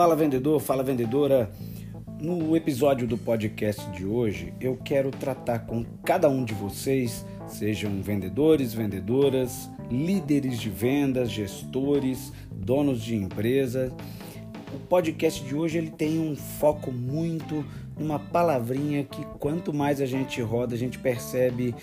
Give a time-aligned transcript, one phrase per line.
[0.00, 1.50] Fala vendedor, fala vendedora.
[2.18, 8.00] No episódio do podcast de hoje, eu quero tratar com cada um de vocês, sejam
[8.00, 13.92] vendedores, vendedoras, líderes de vendas, gestores, donos de empresas.
[14.74, 17.62] O podcast de hoje ele tem um foco muito
[17.98, 21.74] numa palavrinha que quanto mais a gente roda, a gente percebe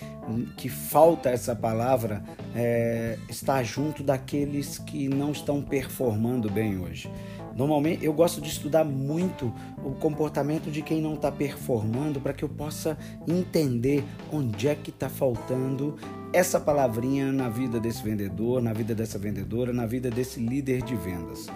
[0.55, 2.23] que falta essa palavra
[2.55, 7.09] é, estar junto daqueles que não estão performando bem hoje.
[7.55, 9.51] Normalmente eu gosto de estudar muito
[9.83, 12.95] o comportamento de quem não está performando para que eu possa
[13.27, 15.97] entender onde é que está faltando
[16.31, 20.95] essa palavrinha na vida desse vendedor, na vida dessa vendedora, na vida desse líder de
[20.95, 21.47] vendas.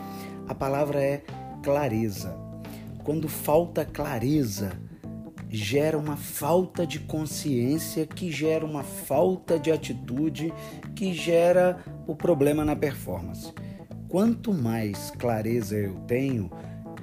[0.47, 1.21] A palavra é
[1.61, 2.50] clareza.
[3.03, 4.71] Quando falta clareza,
[5.49, 10.53] gera uma falta de consciência, que gera uma falta de atitude,
[10.95, 13.53] que gera o problema na performance.
[14.07, 16.49] Quanto mais clareza eu tenho,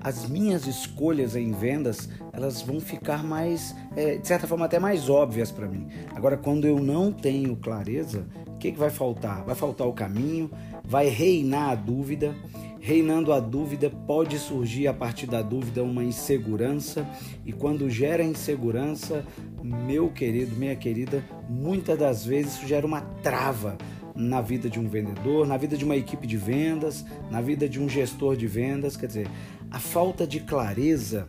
[0.00, 5.10] as minhas escolhas em vendas elas vão ficar mais, é, de certa forma, até mais
[5.10, 5.88] óbvias para mim.
[6.14, 8.26] Agora, quando eu não tenho clareza,
[8.58, 9.44] o que, que vai faltar?
[9.44, 10.50] Vai faltar o caminho,
[10.84, 12.34] vai reinar a dúvida
[12.80, 17.06] Reinando a dúvida, pode surgir a partir da dúvida uma insegurança,
[17.44, 19.26] e quando gera insegurança,
[19.62, 23.76] meu querido, minha querida, muitas das vezes isso gera uma trava
[24.14, 27.80] na vida de um vendedor, na vida de uma equipe de vendas, na vida de
[27.80, 28.96] um gestor de vendas.
[28.96, 29.28] Quer dizer,
[29.70, 31.28] a falta de clareza,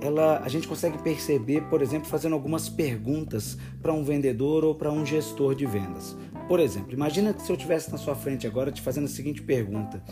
[0.00, 4.90] ela, a gente consegue perceber, por exemplo, fazendo algumas perguntas para um vendedor ou para
[4.92, 6.16] um gestor de vendas.
[6.46, 9.42] Por exemplo, imagina que se eu estivesse na sua frente agora te fazendo a seguinte
[9.42, 10.02] pergunta: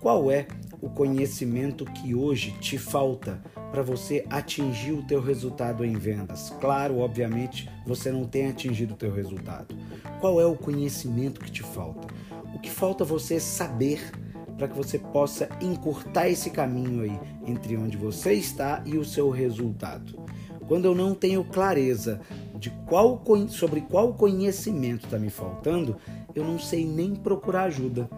[0.00, 0.46] qual é
[0.82, 6.50] o conhecimento que hoje te falta para você atingir o teu resultado em vendas?
[6.60, 9.74] Claro, obviamente, você não tem atingido o teu resultado.
[10.20, 12.06] Qual é o conhecimento que te falta?
[12.54, 14.10] O que falta você saber
[14.58, 19.30] para que você possa encurtar esse caminho aí entre onde você está e o seu
[19.30, 20.20] resultado?
[20.66, 22.20] Quando eu não tenho clareza
[22.56, 25.96] de qual sobre qual conhecimento está me faltando,
[26.34, 28.10] eu não sei nem procurar ajuda.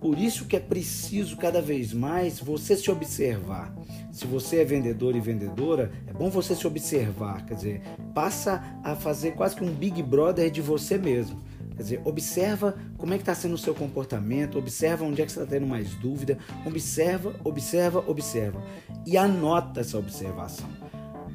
[0.00, 3.74] Por isso que é preciso cada vez mais você se observar.
[4.12, 7.82] Se você é vendedor e vendedora, é bom você se observar, quer dizer,
[8.14, 11.40] passa a fazer quase que um Big Brother de você mesmo.
[11.78, 15.30] Quer dizer, observa como é que está sendo o seu comportamento, observa onde é que
[15.30, 18.60] você está tendo mais dúvida, observa, observa, observa.
[19.06, 20.68] E anota essa observação.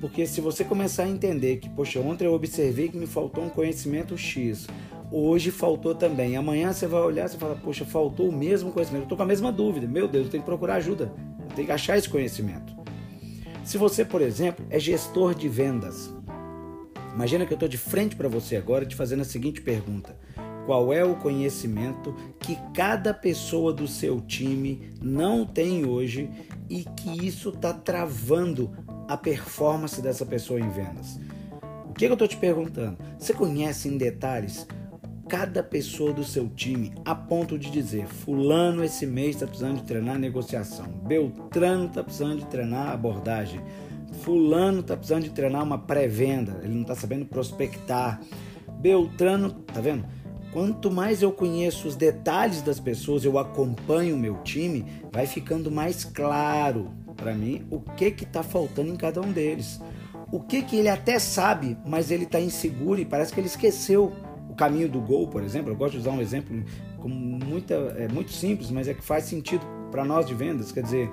[0.01, 3.49] Porque se você começar a entender que, poxa, ontem eu observei que me faltou um
[3.49, 4.67] conhecimento X,
[5.09, 6.35] hoje faltou também.
[6.35, 9.03] Amanhã você vai olhar e fala, poxa, faltou o mesmo conhecimento.
[9.03, 9.87] Eu estou com a mesma dúvida.
[9.87, 11.09] Meu Deus, eu tenho que procurar ajuda.
[11.39, 12.75] Eu tenho que achar esse conhecimento.
[13.63, 16.13] Se você, por exemplo, é gestor de vendas,
[17.13, 20.16] imagina que eu estou de frente para você agora te fazendo a seguinte pergunta.
[20.66, 26.29] Qual é o conhecimento que cada pessoa do seu time não tem hoje
[26.69, 28.72] e que isso está travando
[29.07, 31.19] a performance dessa pessoa em vendas.
[31.90, 32.97] O que eu estou te perguntando?
[33.18, 34.68] Você conhece em detalhes
[35.28, 39.84] cada pessoa do seu time a ponto de dizer: Fulano esse mês está precisando de
[39.84, 43.62] treinar negociação, Beltrano está precisando de treinar abordagem,
[44.13, 48.22] Fulano está precisando de treinar uma pré-venda, ele não está sabendo prospectar,
[48.79, 50.06] Beltrano, tá vendo?
[50.51, 55.72] Quanto mais eu conheço os detalhes das pessoas, eu acompanho o meu time, vai ficando
[55.72, 59.81] mais claro para mim o que que está faltando em cada um deles.
[60.31, 64.13] O que que ele até sabe, mas ele está inseguro e parece que ele esqueceu
[64.50, 65.72] o caminho do gol, por exemplo.
[65.72, 66.63] Eu gosto de usar um exemplo
[66.97, 70.71] com muita, é muito simples, mas é que faz sentido para nós de vendas.
[70.71, 71.11] Quer dizer,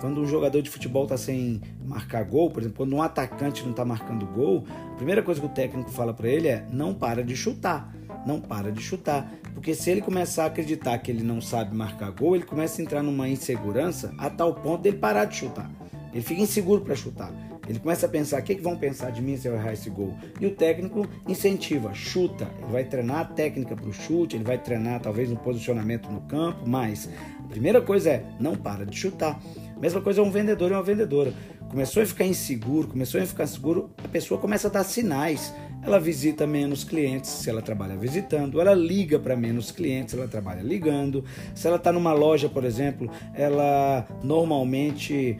[0.00, 3.72] quando um jogador de futebol está sem marcar gol, por exemplo, quando um atacante não
[3.72, 7.22] está marcando gol, a primeira coisa que o técnico fala para ele é não para
[7.22, 7.92] de chutar
[8.24, 9.28] não para de chutar.
[9.52, 12.84] Porque se ele começar a acreditar que ele não sabe marcar gol, ele começa a
[12.84, 15.68] entrar numa insegurança a tal ponto dele parar de chutar.
[16.12, 17.32] Ele fica inseguro para chutar.
[17.68, 19.88] Ele começa a pensar: o que, que vão pensar de mim se eu errar esse
[19.88, 20.14] gol?
[20.40, 22.50] E o técnico incentiva, chuta.
[22.60, 26.20] Ele vai treinar a técnica para o chute, ele vai treinar talvez no posicionamento no
[26.22, 27.08] campo, mas
[27.52, 29.40] primeira coisa é: não para de chutar.
[29.80, 31.32] Mesma coisa é um vendedor e uma vendedora.
[31.68, 35.52] Começou a ficar inseguro, começou a ficar seguro, a pessoa começa a dar sinais
[35.82, 40.28] ela visita menos clientes se ela trabalha visitando, ela liga para menos clientes se ela
[40.28, 41.24] trabalha ligando.
[41.54, 45.38] Se ela está numa loja, por exemplo, ela normalmente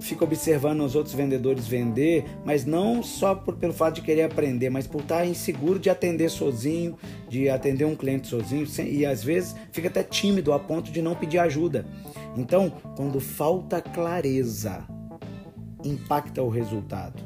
[0.00, 4.70] fica observando os outros vendedores vender, mas não só por, pelo fato de querer aprender,
[4.70, 6.96] mas por estar inseguro de atender sozinho,
[7.28, 11.14] de atender um cliente sozinho, e às vezes fica até tímido a ponto de não
[11.14, 11.86] pedir ajuda.
[12.36, 14.86] Então, quando falta clareza,
[15.84, 17.22] impacta o resultado.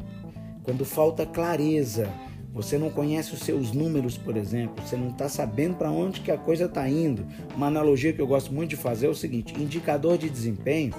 [0.62, 2.08] Quando falta clareza,
[2.52, 6.30] você não conhece os seus números, por exemplo, você não está sabendo para onde que
[6.30, 7.26] a coisa está indo.
[7.56, 10.94] Uma analogia que eu gosto muito de fazer é o seguinte: indicador de desempenho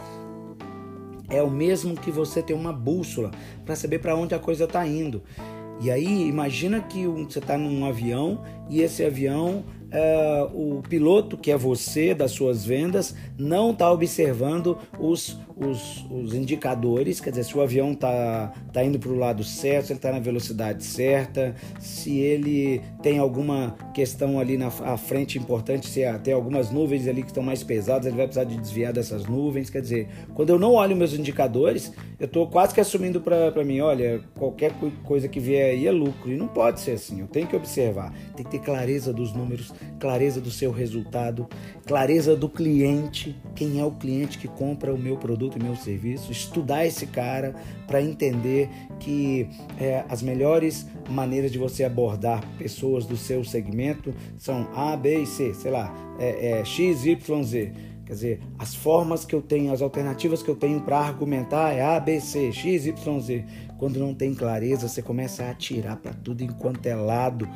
[1.33, 3.31] é o mesmo que você ter uma bússola
[3.65, 5.23] para saber para onde a coisa está indo.
[5.81, 9.63] E aí, imagina que você está num avião e esse avião
[9.93, 16.33] uh, o piloto, que é você, das suas vendas, não está observando os, os, os,
[16.33, 19.99] indicadores, quer dizer, se o avião está tá indo para o lado certo, se ele
[19.99, 26.33] está na velocidade certa, se ele tem alguma questão ali na frente importante, se tem
[26.33, 29.69] algumas nuvens ali que estão mais pesadas, ele vai precisar de desviar dessas nuvens.
[29.69, 33.79] Quer dizer, quando eu não olho meus indicadores, eu estou quase que assumindo para mim,
[33.79, 34.73] olha, qualquer
[35.03, 36.31] coisa que vier aí é lucro.
[36.31, 39.73] E não pode ser assim, eu tenho que observar, tem que ter clareza dos números,
[39.99, 41.47] clareza do seu resultado,
[41.85, 46.31] clareza do cliente, quem é o cliente que compra o meu produto e meu serviço,
[46.31, 47.55] estudar esse cara
[47.87, 48.69] para entender
[48.99, 49.47] que
[49.79, 55.25] é, as melhores maneiras de você abordar pessoas do seu segmento são A, B e
[55.25, 57.71] C, sei lá, é, é X, Y, Z.
[58.05, 61.81] Quer dizer, as formas que eu tenho, as alternativas que eu tenho para argumentar é
[61.81, 63.45] A, B, C, X, Y, Z.
[63.77, 67.47] Quando não tem clareza, você começa a atirar para tudo enquanto é lado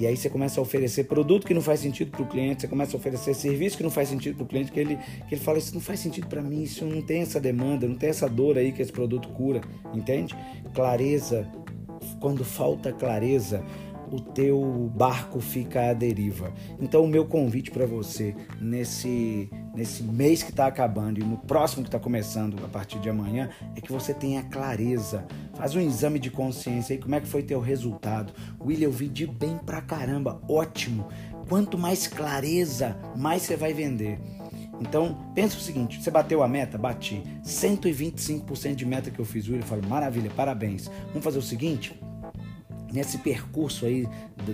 [0.00, 2.68] e aí você começa a oferecer produto que não faz sentido para o cliente, você
[2.68, 4.96] começa a oferecer serviço que não faz sentido para o cliente, que ele,
[5.28, 7.94] que ele fala, isso não faz sentido para mim, isso não tem essa demanda, não
[7.94, 9.60] tem essa dor aí que esse produto cura,
[9.92, 10.34] entende?
[10.72, 11.46] Clareza,
[12.18, 13.62] quando falta clareza,
[14.10, 16.52] o teu barco fica à deriva.
[16.80, 21.82] Então, o meu convite para você nesse, nesse mês que está acabando e no próximo
[21.82, 25.24] que está começando a partir de amanhã é que você tenha clareza.
[25.54, 28.32] Faz um exame de consciência aí, como é que foi teu resultado.
[28.60, 31.06] William, eu vi de bem pra caramba, ótimo.
[31.48, 34.18] Quanto mais clareza, mais você vai vender.
[34.80, 36.78] Então, pensa o seguinte: você bateu a meta?
[36.78, 37.22] Bati.
[37.44, 39.62] 125% de meta que eu fiz, William.
[39.62, 40.90] Eu falo, maravilha, parabéns.
[41.08, 41.99] Vamos fazer o seguinte:
[42.92, 44.08] nesse percurso aí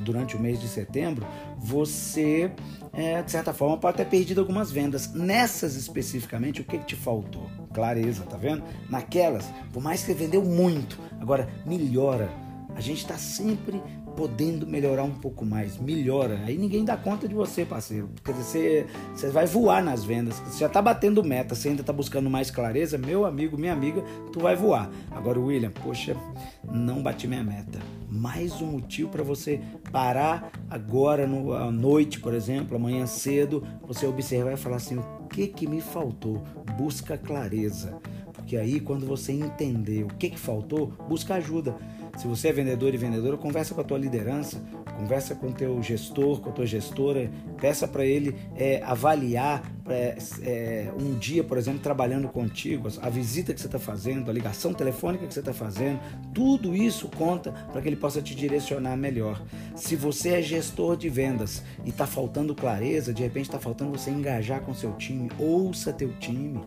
[0.05, 1.27] durante o mês de setembro,
[1.59, 2.50] você,
[2.93, 5.12] é, de certa forma, pode ter perdido algumas vendas.
[5.12, 7.50] Nessas especificamente, o que, que te faltou?
[7.73, 8.62] Clareza, tá vendo?
[8.88, 12.31] Naquelas, por mais que você vendeu muito, agora melhora.
[12.75, 13.83] A gente está sempre
[14.17, 16.41] podendo melhorar um pouco mais, melhora.
[16.47, 18.09] Aí ninguém dá conta de você, parceiro.
[18.25, 20.39] Quer dizer, você, você vai voar nas vendas.
[20.41, 24.03] Você já está batendo meta, você ainda está buscando mais clareza, meu amigo, minha amiga,
[24.33, 24.91] tu vai voar.
[25.11, 26.17] Agora, William, poxa,
[26.65, 27.79] não bati minha meta.
[28.09, 29.61] Mais um motivo para você
[29.93, 35.29] parar agora no, à noite, por exemplo, amanhã cedo, você observar e falar assim: o
[35.29, 36.43] que que me faltou?
[36.79, 37.99] Busca clareza.
[38.33, 41.77] Porque aí, quando você entender o que, que faltou, busca ajuda.
[42.17, 44.63] Se você é vendedor e vendedora, conversa com a tua liderança,
[44.97, 47.31] conversa com o teu gestor, com a tua gestora,
[47.61, 53.53] peça para ele é, avaliar é, é, um dia, por exemplo, trabalhando contigo, a visita
[53.53, 56.01] que você está fazendo, a ligação telefônica que você está fazendo,
[56.33, 59.43] tudo isso conta para que ele possa te direcionar melhor.
[59.75, 64.11] Se você é gestor de vendas e está faltando clareza, de repente está faltando você
[64.11, 66.61] engajar com seu time, ouça teu time.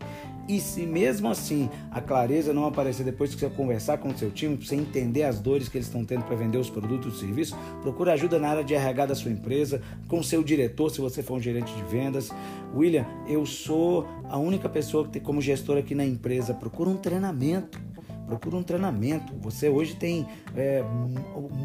[0.48, 4.30] E se mesmo assim a clareza não aparecer depois que você conversar com o seu
[4.30, 7.20] time, para você entender as dores que eles estão tendo para vender os produtos e
[7.20, 11.00] serviços, procure ajuda na área de RH da sua empresa, com o seu diretor, se
[11.00, 12.30] você for um gerente de vendas.
[12.74, 16.54] William, eu sou a única pessoa que tem como gestor aqui na empresa.
[16.54, 17.90] Procura um treinamento
[18.30, 19.34] procura um treinamento.
[19.40, 20.84] Você hoje tem é,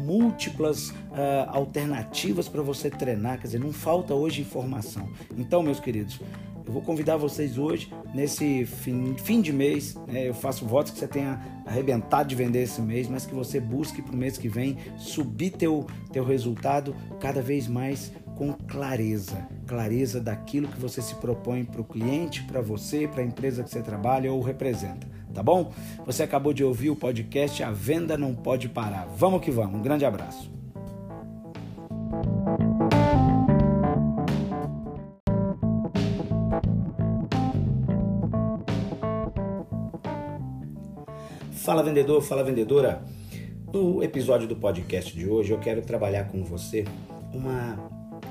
[0.04, 5.08] múltiplas é, alternativas para você treinar, quer dizer, não falta hoje informação.
[5.38, 6.20] Então, meus queridos,
[6.66, 10.98] eu vou convidar vocês hoje, nesse fim, fim de mês, né, eu faço votos que
[10.98, 14.48] você tenha arrebentado de vender esse mês, mas que você busque para o mês que
[14.48, 21.14] vem subir teu, teu resultado cada vez mais com clareza, clareza daquilo que você se
[21.14, 25.42] propõe para o cliente, para você, para a empresa que você trabalha ou representa, tá
[25.42, 25.72] bom?
[26.04, 29.06] Você acabou de ouvir o podcast A Venda Não Pode Parar.
[29.16, 30.50] Vamos que vamos, um grande abraço.
[41.66, 43.02] Fala vendedor, fala vendedora.
[43.72, 46.84] No episódio do podcast de hoje eu quero trabalhar com você
[47.34, 47.74] uma,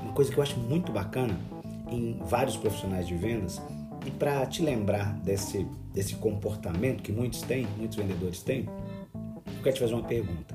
[0.02, 1.38] uma coisa que eu acho muito bacana
[1.92, 3.60] em vários profissionais de vendas
[4.06, 8.70] e para te lembrar desse, desse comportamento que muitos têm, muitos vendedores têm,
[9.14, 10.54] eu quero te fazer uma pergunta.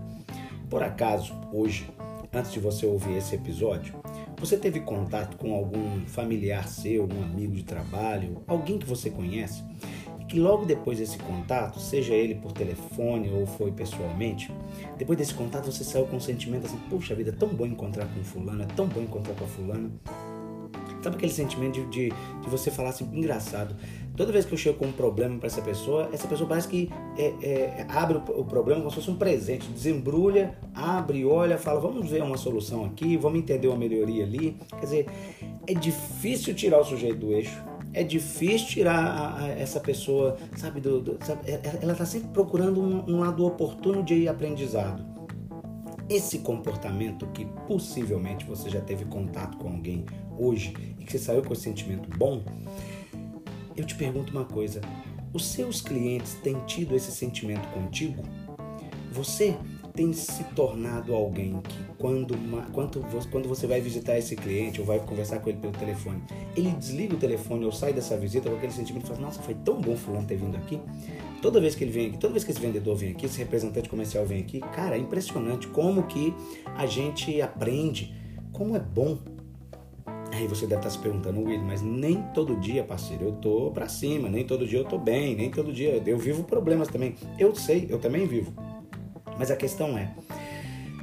[0.67, 1.87] Por acaso, hoje,
[2.33, 3.93] antes de você ouvir esse episódio,
[4.39, 9.63] você teve contato com algum familiar seu, um amigo de trabalho, alguém que você conhece
[10.31, 14.49] que logo depois desse contato, seja ele por telefone ou foi pessoalmente,
[14.97, 18.05] depois desse contato você saiu com um sentimento assim, puxa vida, é tão bom encontrar
[18.05, 19.91] com fulano, é tão bom encontrar com a fulana.
[21.03, 23.75] Sabe aquele sentimento de, de, de, você falar assim, engraçado,
[24.15, 26.89] toda vez que eu chego com um problema para essa pessoa, essa pessoa parece que
[27.17, 31.81] é, é, abre o, o, problema como se fosse um presente, desembrulha, abre, olha, fala,
[31.81, 34.55] vamos ver uma solução aqui, vamos entender uma melhoria ali.
[34.69, 35.05] Quer dizer,
[35.67, 37.61] é difícil tirar o sujeito do eixo,
[37.93, 42.05] É difícil tirar a, a, essa pessoa, sabe, do, do sabe, é, é, ela está
[42.05, 45.03] sempre procurando um, um lado oportuno de aprendizado.
[46.09, 50.05] Esse comportamento que possivelmente você já teve contato com alguém
[50.37, 52.43] hoje e que você saiu com esse sentimento bom,
[53.75, 54.81] eu te pergunto uma coisa:
[55.33, 58.23] os seus clientes têm tido esse sentimento contigo?
[59.11, 59.57] Você
[59.93, 62.35] tem se tornado alguém que quando,
[62.73, 66.21] quando, quando você vai visitar esse cliente ou vai conversar com ele pelo telefone,
[66.57, 69.53] ele desliga o telefone ou sai dessa visita com aquele sentimento e fala, nossa, foi
[69.53, 70.79] tão bom fulano ter vindo aqui.
[71.41, 73.87] Toda vez que ele vem aqui, toda vez que esse vendedor vem aqui, esse representante
[73.87, 76.33] comercial vem aqui, cara, é impressionante como que
[76.75, 78.13] a gente aprende,
[78.51, 79.17] como é bom
[80.33, 83.89] Aí você deve estar se perguntando, Will, mas nem todo dia, parceiro, eu tô pra
[83.89, 87.15] cima, nem todo dia eu tô bem, nem todo dia eu vivo problemas também.
[87.37, 88.53] Eu sei, eu também vivo.
[89.37, 90.13] Mas a questão é,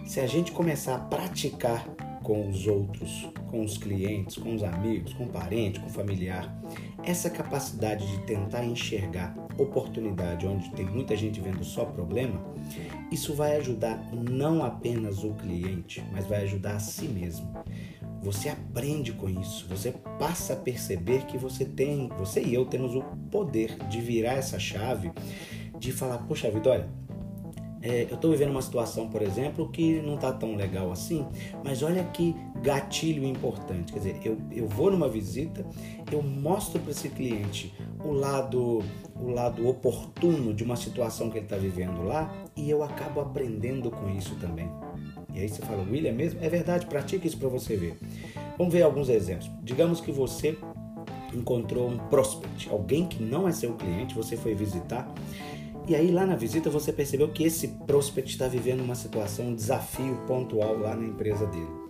[0.08, 1.86] se a gente começar a praticar
[2.22, 6.50] com os outros, com os clientes, com os amigos, com o parente, com o familiar,
[7.04, 12.42] essa capacidade de tentar enxergar oportunidade onde tem muita gente vendo só problema,
[13.12, 17.46] isso vai ajudar não apenas o cliente, mas vai ajudar a si mesmo.
[18.22, 22.94] Você aprende com isso, você passa a perceber que você tem, você e eu temos
[22.94, 25.12] o poder de virar essa chave,
[25.78, 26.88] de falar, poxa vida, olha,
[27.80, 31.26] é, eu estou vivendo uma situação, por exemplo, que não está tão legal assim,
[31.64, 33.92] mas olha que gatilho importante.
[33.92, 35.64] Quer dizer, eu, eu vou numa visita,
[36.11, 37.73] eu mostro para esse cliente
[38.04, 38.82] o lado,
[39.14, 43.90] o lado oportuno de uma situação que ele está vivendo lá e eu acabo aprendendo
[43.90, 44.68] com isso também.
[45.32, 46.42] E aí você fala, William, mesmo?
[46.42, 47.97] É verdade, pratique isso para você ver.
[48.56, 49.49] Vamos ver alguns exemplos.
[49.62, 50.58] Digamos que você
[51.32, 55.08] encontrou um prospect, alguém que não é seu cliente, você foi visitar
[55.88, 59.54] e aí lá na visita você percebeu que esse prospect está vivendo uma situação, um
[59.54, 61.88] desafio pontual lá na empresa dele.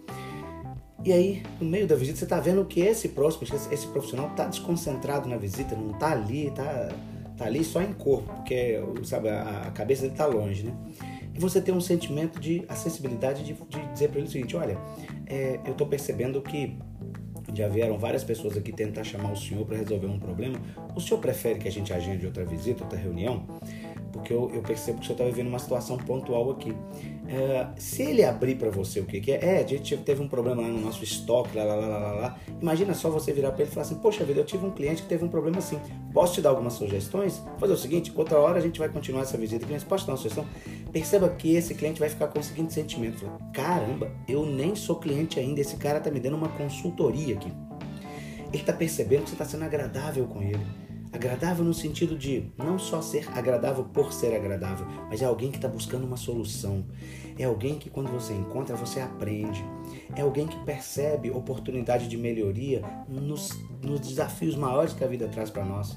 [1.05, 4.47] E aí, no meio da visita, você está vendo que esse prospect, esse profissional está
[4.47, 6.89] desconcentrado na visita, não está ali, está
[7.37, 10.77] tá ali só em corpo, porque sabe, a, cabeça dele está longe, né?
[11.35, 14.77] E você tem um sentimento de acessibilidade de, de dizer para ele o seguinte: olha,
[15.27, 16.77] é, eu estou percebendo que
[17.55, 20.61] já vieram várias pessoas aqui tentar chamar o senhor para resolver um problema.
[20.95, 23.47] O senhor prefere que a gente agende outra visita, outra reunião?
[24.13, 26.75] Porque eu, eu percebo que senhor está vivendo uma situação pontual aqui.
[27.29, 30.29] É, se ele abrir para você o que, que é, é, a gente teve um
[30.29, 32.39] problema lá no nosso estoque, lá, lá, lá, lá, lá.
[32.61, 35.03] Imagina só você virar para ele e falar assim: Poxa vida, eu tive um cliente
[35.03, 35.79] que teve um problema assim.
[36.13, 37.43] Posso te dar algumas sugestões?
[37.59, 40.19] Fazer o seguinte: outra hora a gente vai continuar essa visita mas posso dar uma
[40.19, 40.47] sugestão?
[40.91, 45.39] Perceba que esse cliente vai ficar com o seguinte sentimento: Caramba, eu nem sou cliente
[45.39, 47.53] ainda, esse cara está me dando uma consultoria aqui.
[48.51, 52.79] Ele está percebendo que você está sendo agradável com ele Agradável no sentido de não
[52.79, 56.85] só ser agradável por ser agradável, mas é alguém que está buscando uma solução.
[57.39, 59.65] É alguém que quando você encontra, você aprende.
[60.15, 65.51] É alguém que percebe oportunidade de melhoria nos, nos desafios maiores que a vida traz
[65.51, 65.97] para nós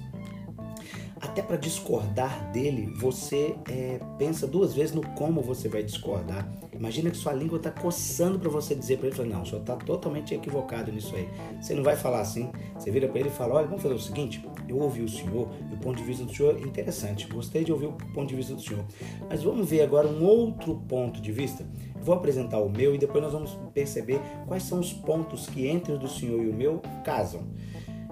[1.21, 6.51] até para discordar dele, você é, pensa duas vezes no como você vai discordar.
[6.73, 9.75] Imagina que sua língua está coçando para você dizer para ele, não, o senhor está
[9.75, 11.29] totalmente equivocado nisso aí.
[11.61, 12.49] Você não vai falar assim.
[12.73, 15.47] Você vira para ele e fala, olha, vamos fazer o seguinte, eu ouvi o senhor
[15.69, 17.27] e o ponto de vista do senhor é interessante.
[17.27, 18.83] Gostei de ouvir o ponto de vista do senhor.
[19.29, 21.63] Mas vamos ver agora um outro ponto de vista.
[22.01, 25.93] Vou apresentar o meu e depois nós vamos perceber quais são os pontos que entre
[25.93, 27.43] o do senhor e o meu casam.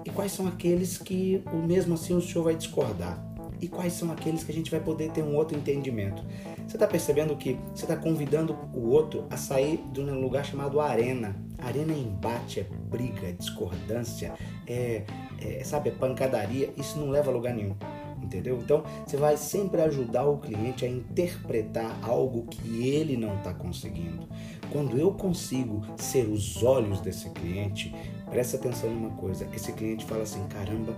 [0.10, 3.24] E quais são aqueles que, mesmo assim, o senhor vai discordar?
[3.62, 6.24] E quais são aqueles que a gente vai poder ter um outro entendimento?
[6.68, 10.82] Você está percebendo que você está convidando o outro a sair de um lugar chamado
[10.82, 11.36] arena.
[11.60, 14.34] Arena é embate, é briga, é discordância,
[14.66, 15.04] é,
[15.40, 16.74] é, sabe, é pancadaria.
[16.76, 17.76] Isso não leva a lugar nenhum
[18.22, 18.60] entendeu?
[18.62, 24.28] Então você vai sempre ajudar o cliente a interpretar algo que ele não está conseguindo.
[24.72, 27.94] Quando eu consigo ser os olhos desse cliente,
[28.30, 30.96] presta atenção numa coisa: esse cliente fala assim, caramba,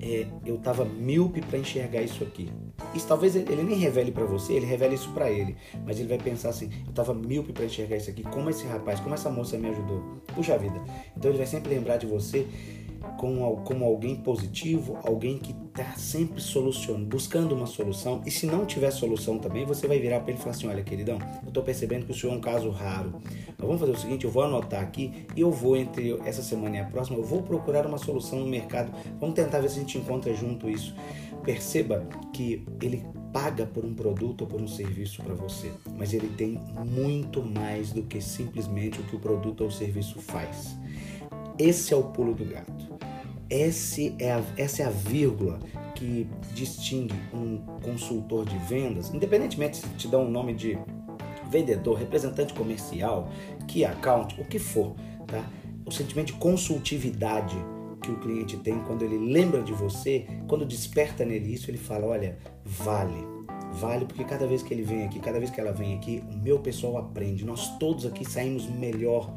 [0.00, 2.50] é, eu estava míope para enxergar isso aqui.
[2.94, 6.08] Isso talvez ele, ele nem revele para você, ele revela isso para ele, mas ele
[6.08, 8.22] vai pensar assim: eu estava míope para enxergar isso aqui.
[8.24, 10.00] Como esse rapaz, como essa moça me ajudou?
[10.34, 10.82] Puxa vida.
[11.16, 12.46] Então ele vai sempre lembrar de você
[13.18, 18.22] como, como alguém positivo, alguém que está sempre solucionando, buscando uma solução.
[18.26, 20.82] E se não tiver solução também, você vai virar para ele e falar assim: Olha,
[20.82, 23.14] queridão, eu estou percebendo que o senhor é um caso raro.
[23.48, 26.76] Mas vamos fazer o seguinte: eu vou anotar aqui e eu vou, entre essa semana
[26.76, 28.92] e a próxima, eu vou procurar uma solução no mercado.
[29.20, 30.94] Vamos tentar ver se a gente encontra junto isso.
[31.44, 36.28] Perceba que ele paga por um produto ou por um serviço para você, mas ele
[36.28, 40.76] tem muito mais do que simplesmente o que o produto ou o serviço faz.
[41.58, 42.91] Esse é o pulo do gato.
[43.52, 45.58] Esse é a, essa é a vírgula
[45.94, 50.78] que distingue um consultor de vendas, independentemente se te dá um nome de
[51.50, 53.28] vendedor, representante comercial,
[53.68, 55.44] key account, o que for, tá?
[55.84, 57.54] O sentimento de consultividade
[58.02, 62.06] que o cliente tem quando ele lembra de você, quando desperta nele isso, ele fala:
[62.06, 63.30] olha, vale.
[63.74, 66.38] Vale porque cada vez que ele vem aqui, cada vez que ela vem aqui, o
[66.38, 67.44] meu pessoal aprende.
[67.44, 69.30] Nós todos aqui saímos melhor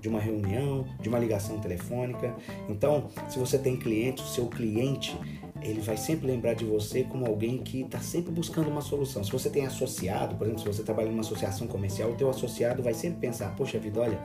[0.00, 2.34] de uma reunião, de uma ligação telefônica.
[2.68, 5.18] Então, se você tem cliente, o seu cliente
[5.62, 9.24] ele vai sempre lembrar de você como alguém que está sempre buscando uma solução.
[9.24, 12.82] Se você tem associado, por exemplo, se você trabalha numa associação comercial, o teu associado
[12.82, 14.18] vai sempre pensar, poxa vida, olha,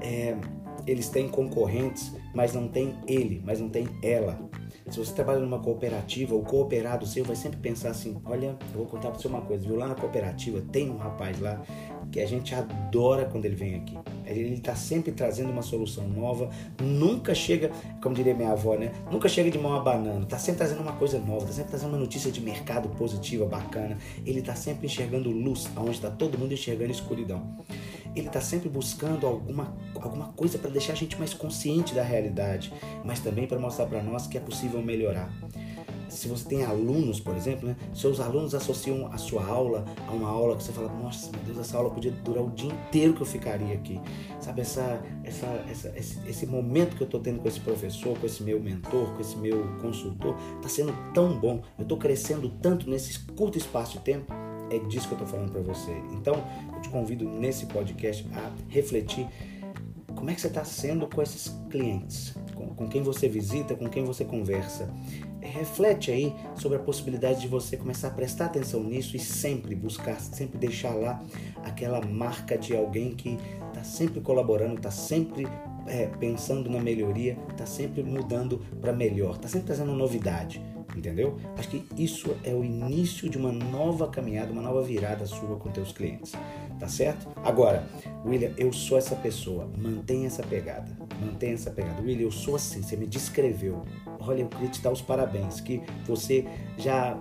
[0.00, 0.36] é,
[0.86, 4.38] eles têm concorrentes, mas não tem ele, mas não tem ela.
[4.88, 8.86] Se você trabalha numa cooperativa, o cooperado seu vai sempre pensar assim: olha, eu vou
[8.86, 9.76] contar para você uma coisa, viu?
[9.76, 11.60] Lá na cooperativa tem um rapaz lá
[12.12, 13.98] que a gente adora quando ele vem aqui.
[14.26, 17.70] Ele está sempre trazendo uma solução nova, nunca chega,
[18.02, 18.92] como diria minha avó, né?
[19.10, 21.90] Nunca chega de mão a banana, está sempre trazendo uma coisa nova, está sempre trazendo
[21.90, 23.98] uma notícia de mercado positiva, bacana.
[24.24, 27.56] Ele está sempre enxergando luz, onde está todo mundo enxergando escuridão
[28.16, 32.72] ele está sempre buscando alguma, alguma coisa para deixar a gente mais consciente da realidade,
[33.04, 35.30] mas também para mostrar para nós que é possível melhorar.
[36.08, 40.28] Se você tem alunos, por exemplo, né, seus alunos associam a sua aula a uma
[40.28, 43.22] aula que você fala, nossa, meu Deus, essa aula podia durar o dia inteiro que
[43.22, 44.00] eu ficaria aqui.
[44.40, 48.26] Sabe, essa, essa, essa esse, esse momento que eu estou tendo com esse professor, com
[48.26, 51.62] esse meu mentor, com esse meu consultor, está sendo tão bom.
[51.78, 54.32] Eu estou crescendo tanto nesse curto espaço de tempo
[54.70, 55.92] é disso que eu estou falando para você.
[56.12, 56.44] Então,
[56.74, 59.26] eu te convido nesse podcast a refletir
[60.14, 63.88] como é que você está sendo com esses clientes, com, com, quem você visita, com
[63.88, 64.90] quem você conversa.
[65.46, 70.20] Reflete aí sobre a possibilidade de você começar a prestar atenção nisso e sempre buscar,
[70.20, 71.22] sempre deixar lá
[71.64, 73.38] aquela marca de alguém que
[73.68, 75.46] está sempre colaborando, está sempre
[75.86, 80.62] é, pensando na melhoria, está sempre mudando para melhor, está sempre trazendo novidade
[80.96, 81.36] entendeu?
[81.56, 85.70] Acho que isso é o início de uma nova caminhada, uma nova virada sua com
[85.70, 86.32] teus clientes,
[86.80, 87.28] tá certo?
[87.44, 87.86] Agora,
[88.24, 92.00] William, eu sou essa pessoa, mantenha essa pegada, mantenha essa pegada.
[92.02, 93.84] William, eu sou assim, você me descreveu.
[94.26, 97.18] Olha, eu queria te dar os parabéns, que você já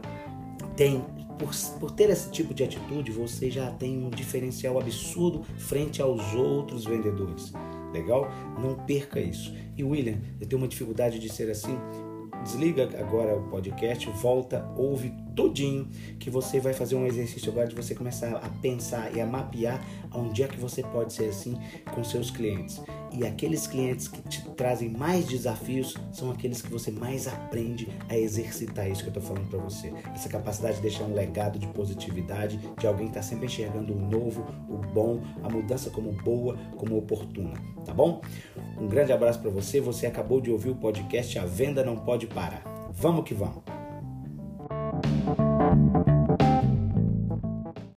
[0.75, 1.03] tem
[1.37, 6.33] por, por, ter esse tipo de atitude, você já tem um diferencial absurdo frente aos
[6.33, 7.53] outros vendedores.
[7.91, 8.29] Legal?
[8.61, 9.53] Não perca isso.
[9.77, 11.77] E William, eu tenho uma dificuldade de ser assim
[12.43, 15.87] desliga agora o podcast, volta, ouve tudinho,
[16.19, 19.83] que você vai fazer um exercício agora de você começar a pensar e a mapear
[20.13, 21.57] onde é que você pode ser assim
[21.93, 22.81] com seus clientes.
[23.11, 28.17] E aqueles clientes que te trazem mais desafios são aqueles que você mais aprende a
[28.17, 29.93] exercitar isso que eu estou falando para você.
[30.13, 33.99] Essa capacidade de deixar um legado de positividade, de alguém que está sempre enxergando o
[33.99, 37.53] novo, o bom, a mudança como boa, como oportuna,
[37.85, 38.21] tá bom?
[38.77, 39.79] Um grande abraço para você.
[39.79, 42.63] Você acabou de ouvir o podcast A Venda Não Pode Parar.
[42.91, 43.84] Vamos que vamos!